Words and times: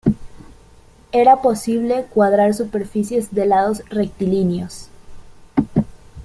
Era 1.11 1.43
posible 1.43 2.07
cuadrar 2.11 2.55
superficies 2.55 3.35
de 3.35 3.45
lados 3.45 3.83
rectilíneos. 3.89 4.87